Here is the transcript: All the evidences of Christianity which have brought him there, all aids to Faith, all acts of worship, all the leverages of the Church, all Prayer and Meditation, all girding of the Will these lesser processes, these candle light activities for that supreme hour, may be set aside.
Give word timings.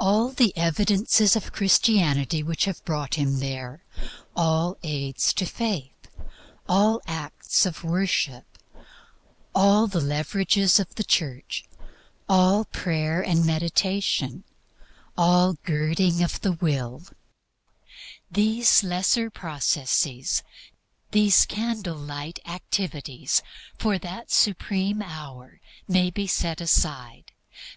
All 0.00 0.30
the 0.30 0.52
evidences 0.56 1.36
of 1.36 1.52
Christianity 1.52 2.42
which 2.42 2.64
have 2.64 2.84
brought 2.84 3.14
him 3.14 3.38
there, 3.38 3.84
all 4.34 4.76
aids 4.82 5.32
to 5.34 5.46
Faith, 5.46 6.08
all 6.68 7.00
acts 7.06 7.64
of 7.64 7.84
worship, 7.84 8.46
all 9.54 9.86
the 9.86 10.00
leverages 10.00 10.80
of 10.80 10.96
the 10.96 11.04
Church, 11.04 11.62
all 12.28 12.64
Prayer 12.64 13.22
and 13.22 13.46
Meditation, 13.46 14.42
all 15.16 15.52
girding 15.62 16.20
of 16.20 16.40
the 16.40 16.54
Will 16.54 17.04
these 18.28 18.82
lesser 18.82 19.30
processes, 19.30 20.42
these 21.12 21.46
candle 21.46 21.94
light 21.96 22.40
activities 22.44 23.40
for 23.78 23.98
that 24.00 24.32
supreme 24.32 25.00
hour, 25.00 25.60
may 25.86 26.10
be 26.10 26.26
set 26.26 26.60
aside. 26.60 27.30